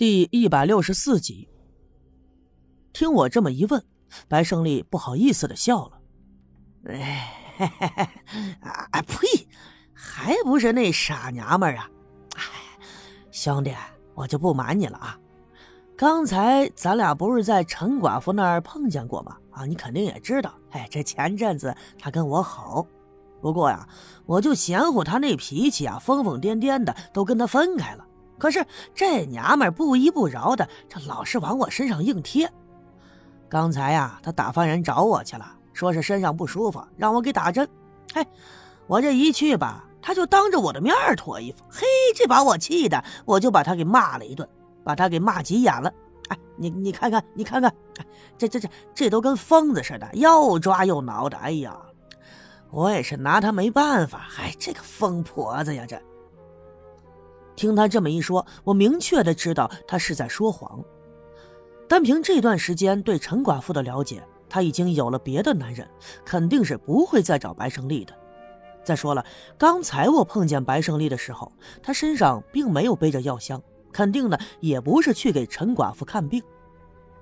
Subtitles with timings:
[0.00, 1.46] 第一百六十四集，
[2.90, 3.84] 听我这么一问，
[4.28, 6.00] 白胜利不好意思的笑了。
[6.86, 8.10] 哎，
[8.62, 9.46] 啊呸！
[9.92, 11.90] 还不是那傻娘们儿啊！
[12.36, 12.42] 哎，
[13.30, 13.74] 兄弟，
[14.14, 15.20] 我就不瞒你了啊。
[15.98, 19.36] 刚才咱俩不是在陈寡妇那儿碰见过吗？
[19.50, 20.54] 啊，你肯定也知道。
[20.70, 22.86] 哎，这前阵子她跟我好，
[23.42, 23.86] 不过呀，
[24.24, 28.06] 我就嫌乎她那脾气啊，疯疯癫癫的，都跟她分开了。
[28.40, 32.50] 可是这娘们不依不饶的，这老是往我身上硬贴。
[33.48, 37.68] 刚才呀，她打发人找我去了，说是身上不舒服，让我给打针。
[38.14, 38.26] 嘿，
[38.86, 41.62] 我这一去吧，他就当着我的面脱衣服。
[41.70, 41.86] 嘿，
[42.16, 44.48] 这把我气的，我就把他给骂了一顿，
[44.82, 45.92] 把他给骂急眼了。
[46.28, 47.72] 哎，你你看看，你看看，
[48.38, 51.36] 这这这这都跟疯子似的，又抓又挠的。
[51.36, 51.76] 哎呀，
[52.70, 54.28] 我也是拿他没办法。
[54.38, 56.00] 哎，这个疯婆子呀，这。
[57.60, 60.82] 听他这么一说，我明确的知道他是在说谎。
[61.86, 65.86] 单凭这段时间对陈寡妇的了解，他已经有了别的男人，
[66.24, 68.14] 肯定是不会再找白胜利的。
[68.82, 69.22] 再说了，
[69.58, 71.52] 刚才我碰见白胜利的时候，
[71.82, 76.42] 他身上并没有背着药箱，肯定呢也不是去给陈寡妇看病。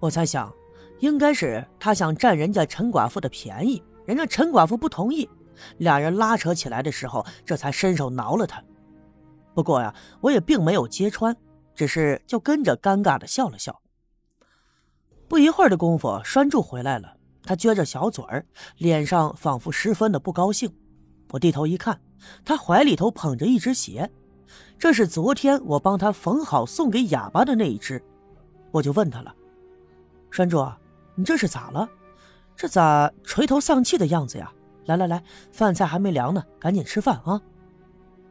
[0.00, 0.52] 我猜想，
[0.98, 5.30] 应该是他想占人家陈寡妇的便宜，人家陈寡妇不同意，
[5.78, 8.60] 俩人拉扯起来的时候，这才伸手挠了他。
[9.54, 11.36] 不过呀，我也并没有揭穿，
[11.74, 13.80] 只是就跟着尴尬的笑了笑。
[15.28, 18.44] 不一会儿的功夫，栓柱回来了，他撅着小嘴儿，
[18.76, 20.70] 脸上仿佛十分的不高兴。
[21.30, 22.00] 我低头一看，
[22.44, 24.10] 他怀里头捧着一只鞋，
[24.78, 28.02] 这是昨天我帮他缝好送给哑巴的那一只。
[28.70, 29.34] 我就问他了
[30.30, 30.66] ：“栓柱，
[31.14, 31.88] 你这是咋了？
[32.56, 34.52] 这咋垂头丧气的样子呀？
[34.86, 37.40] 来来来，饭菜还没凉呢，赶紧吃饭啊！”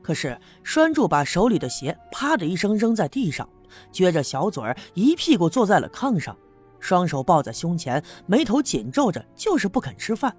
[0.04, 3.50] 可是栓柱把手里的鞋啪的一声扔在地上，
[3.92, 6.38] 撅着小嘴儿，一屁股坐在了炕上，
[6.80, 10.36] 双手抱在胸前，眉头紧皱着，就是不肯吃饭。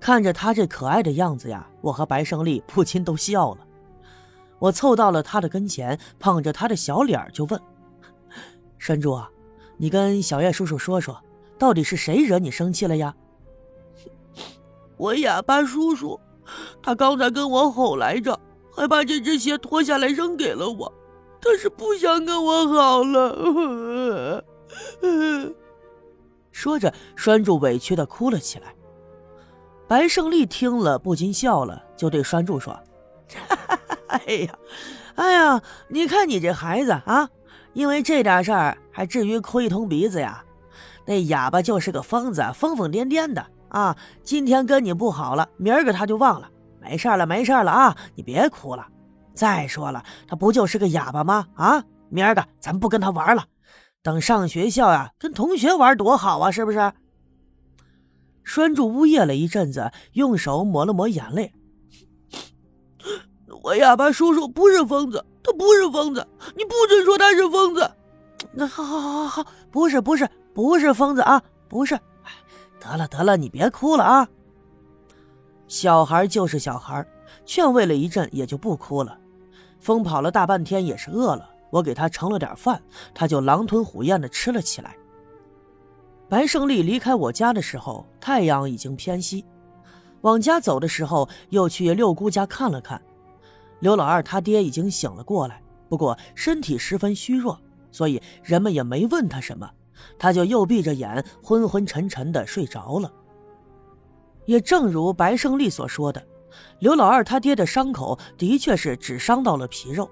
[0.00, 3.66] 看着他这可爱的样子呀，我和白胜利不禁都笑了。
[4.58, 7.60] 我凑到了他的跟前，捧着他的小脸就问
[8.78, 9.28] ：“栓柱啊，
[9.76, 11.22] 你跟小叶叔叔说说，
[11.58, 13.14] 到底是谁惹你生气了呀？”
[14.96, 16.18] 我哑巴叔叔。
[16.82, 18.38] 他刚才跟我吼来着，
[18.74, 20.92] 还把这只鞋脱下来扔给了我。
[21.40, 24.44] 他是不想跟我好了。
[26.52, 28.74] 说着，栓柱委屈的哭了起来。
[29.88, 32.72] 白胜利听了不禁笑了，就对栓柱说
[33.48, 34.58] ：“哈 哈哎呀，
[35.16, 37.28] 哎呀，你看你这孩子啊，
[37.72, 40.44] 因为这点事儿还至于哭一通鼻子呀？
[41.04, 46.48] 那哑巴就是个疯子，疯疯癫癫的。”啊，今天跟你不好了，明儿个他就忘了。
[46.78, 48.86] 没事了，没事了啊，你别哭了。
[49.34, 51.46] 再说了，他不就是个哑巴吗？
[51.54, 53.46] 啊，明儿个咱不跟他玩了，
[54.02, 56.92] 等上学校呀，跟同学玩多好啊，是不是？
[58.44, 61.54] 栓柱呜咽了一阵子，用手抹了抹眼泪。
[63.62, 67.90] 我哑巴叔叔不是疯子，他不是疯子，你不准说他是疯子。
[68.52, 71.98] 那好好好好好，不是不是不是疯子啊，不是。
[72.82, 74.28] 得了得了，你别哭了啊！
[75.68, 77.06] 小孩就是小孩，
[77.44, 79.16] 劝慰了一阵也就不哭了。
[79.78, 82.82] 疯跑了大半天也是饿了，我给他盛了点饭，
[83.14, 84.96] 他就狼吞虎咽的吃了起来。
[86.28, 89.44] 白胜利离开我家的时候，太阳已经偏西。
[90.22, 93.00] 往家走的时候，又去六姑家看了看。
[93.80, 97.60] 刘老二他爹已经醒了过来，不过身体十分虚弱，
[97.90, 99.70] 所以人们也没问他什么。
[100.18, 103.12] 他就又闭着眼，昏昏沉沉的睡着了。
[104.44, 106.22] 也正如白胜利所说的，
[106.80, 110.10] 刘老二他爹的伤口的确是只伤到了皮肉。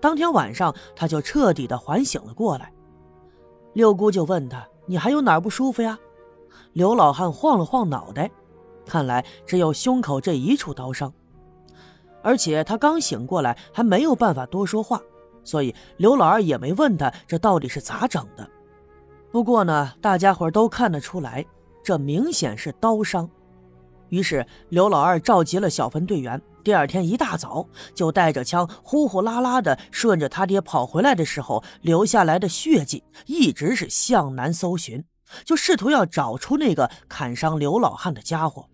[0.00, 2.72] 当天晚上，他就彻底的缓醒了过来。
[3.72, 5.98] 六姑就问他：“你还有哪儿不舒服呀？”
[6.74, 8.30] 刘老汉晃了晃脑袋，
[8.84, 11.12] 看来只有胸口这一处刀伤，
[12.22, 15.00] 而且他刚醒过来，还没有办法多说话，
[15.44, 18.48] 所以刘老二也没问他这到底是咋整的。
[19.32, 21.44] 不过呢，大家伙都看得出来，
[21.82, 23.28] 这明显是刀伤。
[24.10, 35.02] 于是刘老二召集了小分队员，第二天一大早就带着枪，呼呼啦啦的顺着他爹跑回来的时候留下来的血迹，一直是向南搜寻，
[35.46, 38.68] 就试图要找出那个砍伤刘老汉的家伙。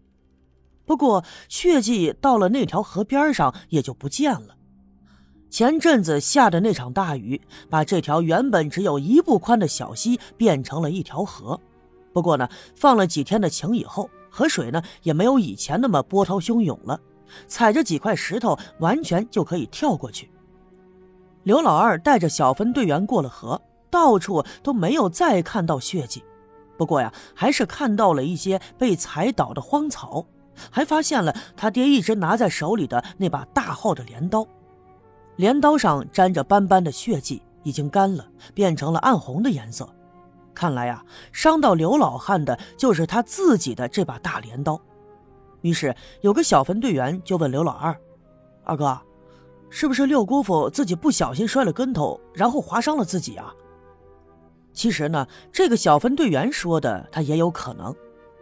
[0.84, 4.56] 不过血迹到了那条河边上也就不见了。
[5.50, 7.40] 前阵子下的那场大雨，
[7.70, 11.58] 把这条原本只有一步宽的小溪变成了一条河。
[12.12, 17.00] 不过呢，放了几天的晴以后，河水呢也没有以前那么波涛汹涌了，
[17.46, 20.30] 踩着几块石头完全就可以跳过去。
[21.44, 23.60] 刘老二带着小分队员过了河，
[23.90, 26.22] 到处都没有再看到血迹。
[26.76, 30.26] 不过呀，还是看到了一些被踩倒的荒草，
[30.70, 34.46] 还发现了他爹一直拿在手里的那把大号的镰刀，
[35.38, 39.88] 镰刀上沾着斑斑的血迹，已经干了，变成了暗红的颜色。
[40.52, 44.80] 看来呀，伤到刘老汉的就是他自己的这把大镰刀。
[45.60, 47.96] 于是有个小分队员就问刘老二
[48.64, 49.00] ：“二哥。”
[49.70, 53.54] 是不是六姑父自己不小心摔了跟头，然后划伤了自己啊？
[54.72, 57.94] 其实呢，这个小分队员说的他也有可能，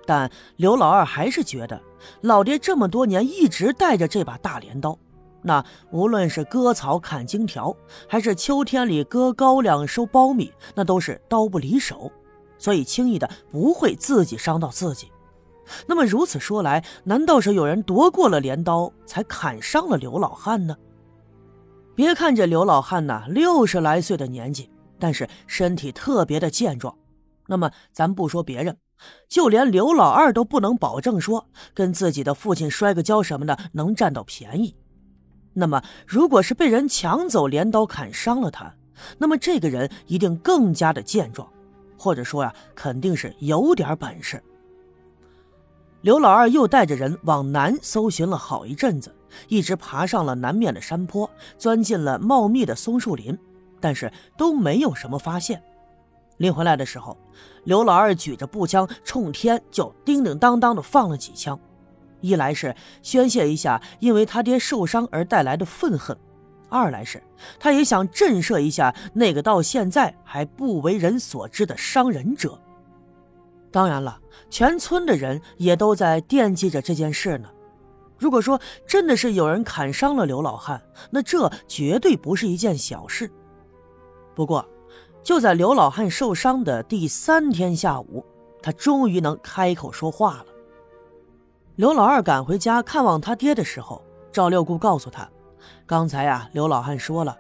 [0.07, 1.83] 但刘老二还是觉得
[2.21, 4.97] 老爹这么多年一直带着这把大镰刀，
[5.47, 7.73] 那无论是割草砍荆条，
[8.09, 12.11] 还是秋天里割高粱收苞米，那都是刀不离手，
[12.59, 15.09] 所以轻易的不会自己伤到自己。
[15.87, 20.77] 那么如此说来，难道是有人夺过了镰刀，才砍伤了刘老汉呢？
[21.95, 24.69] 别看这刘老汉呐，六十来岁的年纪，
[24.99, 26.93] 但是身体特别的健壮。
[27.47, 28.77] 那么咱不说别人，
[29.29, 34.75] 就连刘老二都不能保证说跟自己的父亲摔个跤什么的能占到便宜。
[35.59, 38.75] 那么，如果是被人抢走镰刀砍伤了他，
[39.17, 41.49] 那么这个人一定更加的健壮，
[41.99, 44.43] 或者说呀，肯定是有点本事。
[46.03, 49.13] 刘老二又带着人往南搜寻了好一阵子。
[49.49, 51.29] 一直爬上了南面的山坡，
[51.59, 53.37] 钻进了茂密的松树林，
[53.81, 55.63] 但是都没有什么发现。
[56.39, 57.17] 临回来的时候，
[57.65, 61.59] 刘老二举着步枪冲天就叮叮当当的放了几枪，
[62.27, 66.17] 一来是宣泄一下因为他爹受伤而带来的愤恨，
[66.69, 67.23] 二来是
[67.59, 72.59] 他也想震慑一下那个到现在还不为人所知的伤人者。
[73.71, 74.19] 当然了，
[74.49, 77.49] 全村的人也都在惦记着这件事呢。
[78.19, 80.81] 如果说真的是有人砍伤了刘老汉，
[81.11, 83.31] 那这绝对不是一件小事。
[84.35, 84.67] 不过，
[85.23, 88.25] 就在刘老汉受伤的第三天下午，
[88.63, 90.47] 他终于能开口说话了。
[91.77, 94.03] 刘老二赶回家看望他爹的时候，
[94.33, 95.29] 赵六姑告诉他，
[95.85, 97.37] 刚才啊，刘老汉说了，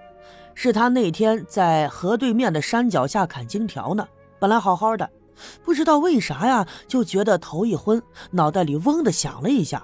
[0.54, 4.06] 是他那天在河对面的山脚下砍荆条呢，
[4.38, 5.10] 本来好好的，
[5.64, 9.82] 不知道为啥呀，就觉得头一昏，脑袋里嗡的响了一下。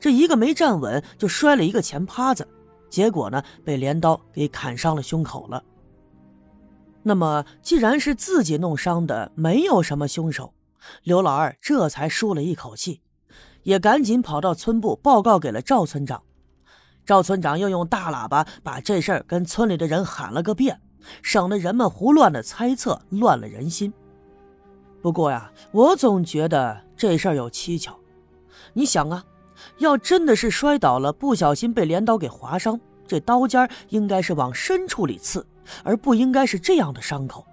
[0.00, 2.48] 这一个没站稳，就摔了一个前趴子，
[2.88, 5.62] 结果呢，被镰刀给砍伤了胸口了。
[7.02, 10.54] 那么，既然是自己弄伤的，没有什么凶手，
[11.02, 13.02] 刘老二这才舒了一口气，
[13.62, 16.22] 也赶紧跑到村部报告给了赵村长。
[17.04, 20.80] 赵村长又用大喇叭把这事儿跟村里的人喊了个遍，
[21.22, 23.92] 省得人们胡乱的猜测，乱了人心。
[25.00, 27.98] 不过呀，我总觉得这事儿有蹊跷。
[28.72, 29.24] 你想啊。
[29.78, 35.46] 要真的是摔倒了，不小心被镰刀给划伤，这刀尖应该是往深处里刺，
[35.84, 37.46] 而不应该是这样的伤口。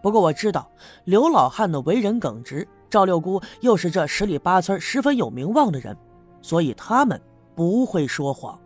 [0.00, 0.70] 不过我知道
[1.04, 5.96] 刘老汉的为人耿直，赵六姑又是这十里八村十分有名望的人，
[6.40, 7.20] 所以他们
[7.56, 8.56] 不会说谎。